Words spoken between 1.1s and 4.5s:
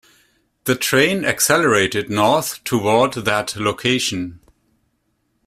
accelerated north toward that location.